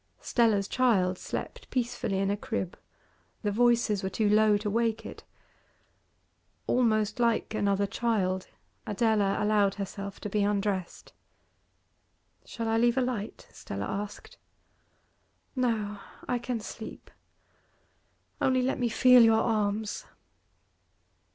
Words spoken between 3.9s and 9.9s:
were too low to wake it. Almost like another child, Adela allowed